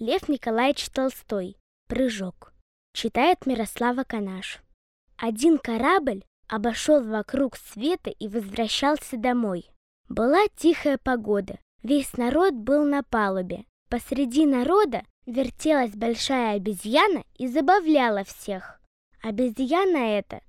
Лев 0.00 0.28
Николаевич 0.28 0.88
Толстой. 0.90 1.56
Прыжок. 1.86 2.52
Читает 2.92 3.46
Мирослава 3.46 4.02
Канаш. 4.02 4.58
Один 5.16 5.56
корабль 5.56 6.24
обошел 6.48 7.00
вокруг 7.00 7.56
света 7.56 8.10
и 8.10 8.26
возвращался 8.26 9.16
домой. 9.16 9.70
Была 10.08 10.46
тихая 10.56 10.98
погода. 10.98 11.60
Весь 11.84 12.16
народ 12.16 12.54
был 12.54 12.84
на 12.84 13.04
палубе. 13.04 13.66
Посреди 13.88 14.46
народа 14.46 15.04
вертелась 15.26 15.92
большая 15.92 16.56
обезьяна 16.56 17.22
и 17.36 17.46
забавляла 17.46 18.24
всех. 18.24 18.80
Обезьяна 19.22 20.18
эта 20.18 20.40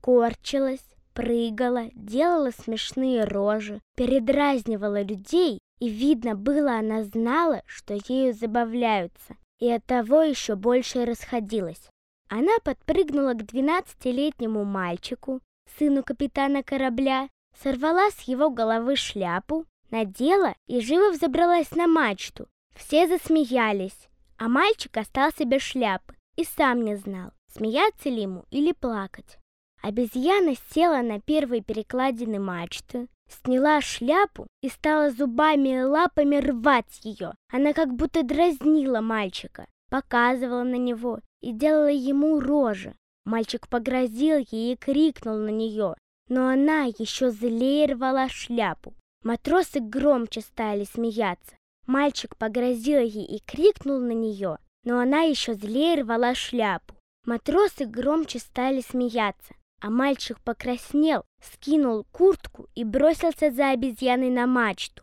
корчилась, 0.00 0.84
прыгала, 1.12 1.86
делала 1.94 2.52
смешные 2.52 3.24
рожи, 3.24 3.80
передразнивала 3.96 5.02
людей, 5.02 5.58
и 5.82 5.88
видно 5.88 6.36
было, 6.36 6.78
она 6.78 7.02
знала, 7.02 7.64
что 7.66 7.98
ею 8.06 8.34
забавляются, 8.34 9.34
и 9.58 9.68
оттого 9.68 10.22
еще 10.22 10.54
больше 10.54 11.04
расходилась. 11.04 11.90
Она 12.28 12.52
подпрыгнула 12.62 13.32
к 13.32 13.44
двенадцатилетнему 13.44 14.62
мальчику, 14.64 15.40
сыну 15.76 16.04
капитана 16.04 16.62
корабля, 16.62 17.28
сорвала 17.60 18.12
с 18.12 18.20
его 18.28 18.48
головы 18.48 18.94
шляпу, 18.94 19.66
надела 19.90 20.54
и 20.68 20.80
живо 20.80 21.10
взобралась 21.10 21.72
на 21.72 21.88
мачту. 21.88 22.46
Все 22.76 23.08
засмеялись, 23.08 24.08
а 24.38 24.48
мальчик 24.48 24.96
остался 24.96 25.44
без 25.44 25.62
шляпы 25.62 26.14
и 26.36 26.44
сам 26.44 26.84
не 26.84 26.94
знал, 26.94 27.32
смеяться 27.48 28.08
ли 28.08 28.22
ему 28.22 28.44
или 28.52 28.70
плакать. 28.70 29.36
Обезьяна 29.82 30.54
села 30.70 31.02
на 31.02 31.20
первой 31.20 31.60
перекладины 31.60 32.38
мачты, 32.38 33.08
сняла 33.32 33.80
шляпу 33.80 34.46
и 34.62 34.68
стала 34.68 35.10
зубами 35.10 35.80
и 35.80 35.82
лапами 35.82 36.36
рвать 36.36 37.00
ее. 37.02 37.34
Она 37.50 37.72
как 37.72 37.94
будто 37.94 38.22
дразнила 38.22 39.00
мальчика, 39.00 39.66
показывала 39.90 40.62
на 40.62 40.76
него 40.76 41.20
и 41.40 41.52
делала 41.52 41.90
ему 41.90 42.40
рожи. 42.40 42.94
Мальчик 43.24 43.68
погрозил 43.68 44.38
ей 44.50 44.74
и 44.74 44.76
крикнул 44.76 45.36
на 45.36 45.50
нее, 45.50 45.94
но 46.28 46.48
она 46.48 46.84
еще 46.84 47.30
злее 47.30 47.86
рвала 47.86 48.28
шляпу. 48.28 48.94
Матросы 49.22 49.80
громче 49.80 50.40
стали 50.40 50.84
смеяться. 50.84 51.56
Мальчик 51.86 52.36
погрозил 52.36 53.00
ей 53.00 53.24
и 53.24 53.40
крикнул 53.40 53.98
на 53.98 54.12
нее, 54.12 54.58
но 54.84 54.98
она 54.98 55.22
еще 55.22 55.54
злее 55.54 56.02
рвала 56.02 56.34
шляпу. 56.34 56.94
Матросы 57.24 57.86
громче 57.86 58.40
стали 58.40 58.80
смеяться 58.80 59.54
а 59.82 59.90
мальчик 59.90 60.40
покраснел, 60.40 61.24
скинул 61.40 62.06
куртку 62.12 62.68
и 62.76 62.84
бросился 62.84 63.50
за 63.50 63.70
обезьяной 63.70 64.30
на 64.30 64.46
мачту. 64.46 65.02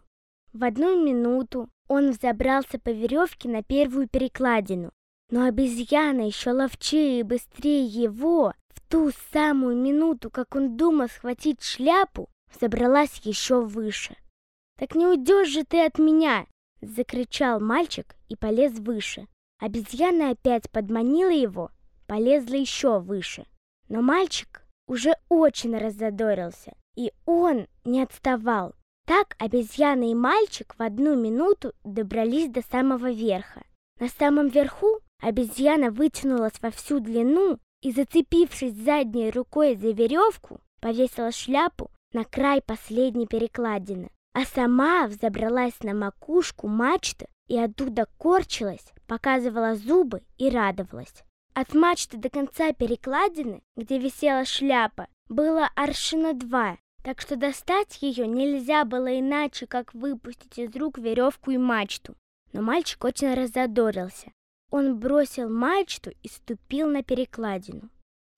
В 0.53 0.63
одну 0.63 1.05
минуту 1.05 1.69
он 1.89 2.11
взобрался 2.11 2.79
по 2.79 2.89
веревке 2.89 3.49
на 3.49 3.61
первую 3.61 4.07
перекладину, 4.07 4.91
но 5.29 5.43
обезьяна 5.43 6.21
еще 6.21 6.51
ловчее 6.51 7.19
и 7.19 7.23
быстрее 7.23 7.85
его 7.85 8.53
в 8.69 8.81
ту 8.89 9.11
самую 9.33 9.75
минуту, 9.75 10.29
как 10.29 10.55
он 10.55 10.77
думал 10.77 11.09
схватить 11.09 11.61
шляпу, 11.61 12.29
забралась 12.61 13.19
еще 13.23 13.61
выше. 13.61 14.15
«Так 14.77 14.95
не 14.95 15.05
уйдешь 15.05 15.49
же 15.49 15.65
ты 15.65 15.85
от 15.85 15.99
меня!»— 15.99 16.47
закричал 16.81 17.59
мальчик 17.59 18.15
и 18.29 18.37
полез 18.37 18.79
выше. 18.79 19.27
Обезьяна 19.59 20.29
опять 20.29 20.69
подманила 20.69 21.31
его, 21.31 21.69
полезла 22.07 22.55
еще 22.55 22.99
выше. 22.99 23.45
Но 23.89 24.01
мальчик 24.01 24.63
уже 24.89 25.15
очень 25.29 25.77
раззадорился, 25.77 26.73
и 26.95 27.13
он 27.25 27.67
не 27.85 28.01
отставал. 28.01 28.73
Так 29.05 29.35
обезьяна 29.37 30.11
и 30.11 30.15
мальчик 30.15 30.75
в 30.77 30.81
одну 30.81 31.15
минуту 31.15 31.73
добрались 31.83 32.49
до 32.49 32.61
самого 32.63 33.11
верха. 33.11 33.61
На 33.99 34.09
самом 34.09 34.47
верху 34.47 34.99
обезьяна 35.21 35.91
вытянулась 35.91 36.59
во 36.61 36.71
всю 36.71 36.99
длину 36.99 37.59
и, 37.81 37.91
зацепившись 37.91 38.73
задней 38.73 39.29
рукой 39.29 39.75
за 39.75 39.91
веревку, 39.91 40.59
повесила 40.81 41.31
шляпу 41.31 41.91
на 42.11 42.23
край 42.23 42.61
последней 42.61 43.27
перекладины, 43.27 44.09
а 44.33 44.43
сама 44.43 45.07
взобралась 45.07 45.79
на 45.83 45.93
макушку 45.93 46.67
мачты 46.67 47.27
и 47.47 47.57
оттуда 47.57 48.07
корчилась, 48.17 48.93
показывала 49.07 49.75
зубы 49.75 50.23
и 50.37 50.49
радовалась. 50.49 51.23
От 51.61 51.73
мачты 51.73 52.15
до 52.15 52.29
конца 52.29 52.71
перекладины, 52.71 53.61
где 53.75 53.97
висела 53.99 54.45
шляпа, 54.45 55.09
было 55.27 55.69
аршина 55.75 56.33
два, 56.33 56.77
так 57.03 57.19
что 57.19 57.35
достать 57.35 58.01
ее 58.01 58.27
нельзя 58.27 58.85
было 58.85 59.19
иначе, 59.19 59.67
как 59.67 59.93
выпустить 59.93 60.57
из 60.57 60.73
рук 60.77 60.97
веревку 60.97 61.51
и 61.51 61.57
мачту. 61.57 62.15
Но 62.53 62.61
мальчик 62.61 63.03
очень 63.03 63.33
разодорился. 63.33 64.31
Он 64.71 64.97
бросил 64.97 65.49
мачту 65.49 66.11
и 66.23 66.29
ступил 66.29 66.87
на 66.87 67.03
перекладину. 67.03 67.89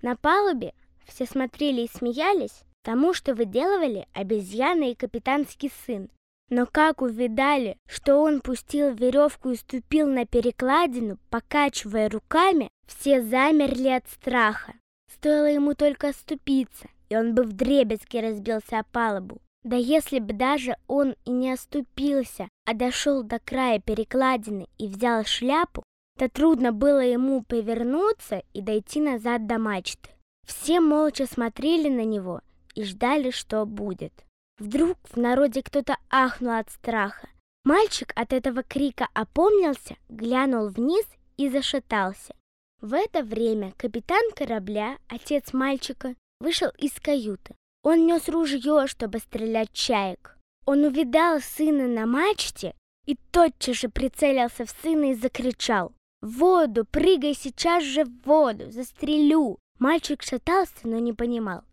На 0.02 0.16
палубе 0.16 0.74
все 1.06 1.28
смотрели 1.28 1.82
и 1.82 1.92
смеялись 1.96 2.64
тому, 2.82 3.14
что 3.14 3.36
выделывали 3.36 4.08
обезьяна 4.14 4.90
и 4.90 4.96
капитанский 4.96 5.72
сын, 5.86 6.09
но 6.52 6.66
как 6.66 7.02
увидали, 7.02 7.78
что 7.88 8.18
он 8.18 8.42
пустил 8.42 8.96
веревку 8.96 9.52
и 9.52 9.56
ступил 9.56 10.08
на 10.08 10.26
перекладину, 10.26 11.20
покачивая 11.30 12.09
руками, 12.09 12.68
все 12.96 13.22
замерли 13.22 13.90
от 13.90 14.07
страха. 14.09 14.74
Стоило 15.13 15.46
ему 15.46 15.74
только 15.75 16.09
оступиться, 16.09 16.88
и 17.09 17.16
он 17.16 17.34
бы 17.34 17.44
вдребезги 17.44 18.18
разбился 18.18 18.79
о 18.79 18.84
палубу. 18.84 19.41
Да 19.63 19.75
если 19.75 20.19
бы 20.19 20.34
даже 20.34 20.75
он 20.88 21.16
и 21.25 21.31
не 21.31 21.52
оступился, 21.52 22.47
а 22.66 22.74
дошел 22.74 23.24
до 23.24 23.40
края 23.40 23.79
перекладины 23.79 24.68
и 24.78 24.88
взял 24.88 25.24
шляпу, 25.24 25.84
то 26.18 26.29
трудно 26.29 26.72
было 26.72 27.00
ему 27.00 27.44
повернуться 27.44 28.44
и 28.53 28.62
дойти 28.62 29.00
назад 29.00 29.47
до 29.47 29.59
мачты. 29.59 30.09
Все 30.47 30.79
молча 30.79 31.28
смотрели 31.28 31.90
на 31.90 32.03
него 32.03 32.41
и 32.75 32.84
ждали, 32.84 33.29
что 33.29 33.66
будет. 33.66 34.13
Вдруг 34.58 34.97
в 35.03 35.18
народе 35.18 35.62
кто-то 35.63 35.97
ахнул 36.09 36.53
от 36.53 36.69
страха. 36.72 37.29
Мальчик 37.63 38.12
от 38.16 38.34
этого 38.34 38.63
крика 38.63 39.08
опомнился, 39.13 39.96
глянул 40.09 40.69
вниз 40.69 41.06
и 41.38 41.50
зашатался. 41.50 42.34
В 42.81 42.96
это 42.96 43.22
время 43.24 43.74
капитан 43.78 44.24
корабля, 44.36 44.97
отец 45.08 45.53
мальчика, 45.53 46.16
вышел 46.40 46.69
из 46.80 46.94
каюты. 46.94 47.56
Он 47.84 48.08
нес 48.08 48.28
ружье, 48.28 48.88
чтобы 48.88 49.19
стрелять 49.19 49.72
чаек. 49.72 50.36
Он 50.66 50.86
увидал 50.86 51.41
сына 51.41 51.88
на 51.88 52.08
мачте 52.08 52.74
и 53.06 53.18
тотчас 53.31 53.75
же 53.75 53.90
прицелился 53.90 54.66
в 54.66 54.72
сына 54.81 55.12
и 55.12 55.14
закричал. 55.14 55.94
«В 56.22 56.40
воду! 56.40 56.86
Прыгай 56.86 57.36
сейчас 57.36 57.84
же 57.84 58.03
в 58.03 58.25
воду! 58.25 58.72
Застрелю!» 58.72 59.59
Мальчик 59.78 60.24
шатался, 60.24 60.74
но 60.84 60.97
не 60.97 61.14
понимал. 61.14 61.64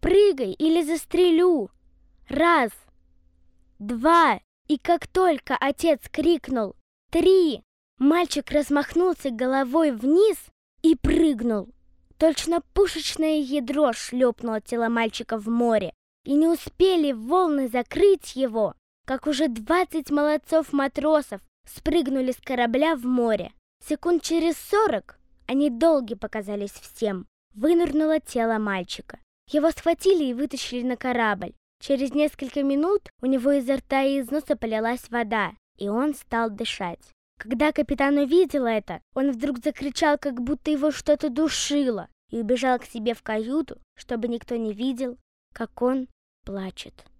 «Прыгай 0.00 0.52
или 0.52 0.82
застрелю!» 0.82 1.70
Раз, 2.28 2.72
два, 3.78 4.40
и 4.66 4.76
как 4.76 5.06
только 5.06 5.56
отец 5.56 6.00
крикнул 6.10 6.76
«Три!», 7.10 7.62
мальчик 7.98 8.50
размахнулся 8.50 9.30
головой 9.30 9.92
вниз 9.92 10.36
и 10.90 10.94
прыгнул. 10.94 11.68
Точно 12.16 12.62
пушечное 12.72 13.40
ядро 13.40 13.92
шлепнуло 13.92 14.60
тело 14.60 14.88
мальчика 14.88 15.38
в 15.38 15.48
море, 15.48 15.92
и 16.24 16.34
не 16.34 16.46
успели 16.48 17.12
волны 17.12 17.68
закрыть 17.68 18.34
его, 18.36 18.74
как 19.06 19.26
уже 19.26 19.48
двадцать 19.48 20.10
молодцов-матросов 20.10 21.40
спрыгнули 21.66 22.32
с 22.32 22.40
корабля 22.40 22.96
в 22.96 23.04
море. 23.04 23.52
Секунд 23.86 24.22
через 24.22 24.56
сорок 24.56 25.18
они 25.46 25.70
долги 25.70 26.14
показались 26.14 26.72
всем. 26.72 27.26
Вынырнуло 27.54 28.20
тело 28.20 28.58
мальчика. 28.58 29.18
Его 29.50 29.70
схватили 29.70 30.24
и 30.24 30.34
вытащили 30.34 30.82
на 30.82 30.96
корабль. 30.96 31.54
Через 31.80 32.14
несколько 32.14 32.62
минут 32.62 33.08
у 33.22 33.26
него 33.26 33.52
изо 33.52 33.76
рта 33.76 34.02
и 34.02 34.18
из 34.18 34.30
носа 34.30 34.56
полилась 34.56 35.08
вода, 35.10 35.52
и 35.76 35.88
он 35.88 36.14
стал 36.14 36.50
дышать. 36.50 37.00
Когда 37.38 37.70
капитан 37.70 38.18
увидел 38.18 38.66
это, 38.66 39.00
он 39.14 39.30
вдруг 39.30 39.58
закричал, 39.58 40.18
как 40.18 40.42
будто 40.42 40.72
его 40.72 40.90
что-то 40.90 41.30
душило, 41.30 42.08
и 42.30 42.40
убежал 42.40 42.80
к 42.80 42.84
себе 42.84 43.14
в 43.14 43.22
каюту, 43.22 43.78
чтобы 43.94 44.26
никто 44.26 44.56
не 44.56 44.72
видел, 44.72 45.16
как 45.52 45.80
он 45.80 46.08
плачет. 46.44 47.08